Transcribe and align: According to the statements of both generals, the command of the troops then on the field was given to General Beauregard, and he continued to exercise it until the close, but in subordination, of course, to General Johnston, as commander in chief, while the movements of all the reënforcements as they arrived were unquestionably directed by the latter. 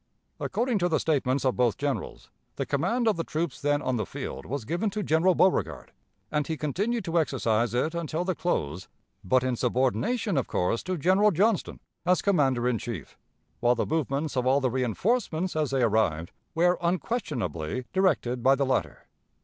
According 0.39 0.79
to 0.79 0.89
the 0.89 0.99
statements 0.99 1.45
of 1.45 1.55
both 1.55 1.77
generals, 1.77 2.31
the 2.55 2.65
command 2.65 3.07
of 3.07 3.17
the 3.17 3.23
troops 3.23 3.61
then 3.61 3.83
on 3.83 3.97
the 3.97 4.05
field 4.07 4.47
was 4.47 4.65
given 4.65 4.89
to 4.89 5.03
General 5.03 5.35
Beauregard, 5.35 5.91
and 6.31 6.47
he 6.47 6.57
continued 6.57 7.05
to 7.05 7.19
exercise 7.19 7.75
it 7.75 7.93
until 7.93 8.25
the 8.25 8.33
close, 8.33 8.87
but 9.23 9.43
in 9.43 9.55
subordination, 9.55 10.37
of 10.37 10.47
course, 10.47 10.81
to 10.81 10.97
General 10.97 11.29
Johnston, 11.29 11.79
as 12.03 12.23
commander 12.23 12.67
in 12.67 12.79
chief, 12.79 13.15
while 13.59 13.75
the 13.75 13.85
movements 13.85 14.35
of 14.35 14.47
all 14.47 14.59
the 14.59 14.71
reënforcements 14.71 15.55
as 15.55 15.69
they 15.69 15.83
arrived 15.83 16.31
were 16.55 16.79
unquestionably 16.81 17.85
directed 17.93 18.41
by 18.41 18.55
the 18.55 18.65
latter. 18.65 19.07